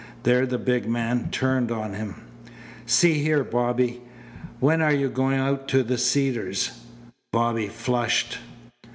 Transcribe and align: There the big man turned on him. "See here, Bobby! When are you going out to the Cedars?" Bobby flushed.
There 0.23 0.47
the 0.47 0.57
big 0.57 0.87
man 0.89 1.29
turned 1.29 1.69
on 1.71 1.93
him. 1.93 2.15
"See 2.87 3.21
here, 3.21 3.43
Bobby! 3.43 4.01
When 4.59 4.81
are 4.81 4.91
you 4.91 5.09
going 5.09 5.37
out 5.37 5.67
to 5.67 5.83
the 5.83 5.99
Cedars?" 5.99 6.71
Bobby 7.31 7.67
flushed. 7.67 8.39